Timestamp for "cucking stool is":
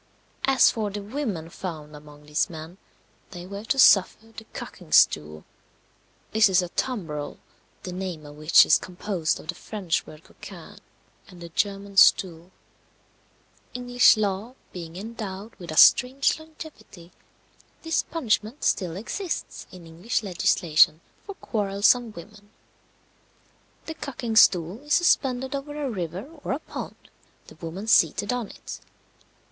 23.93-24.95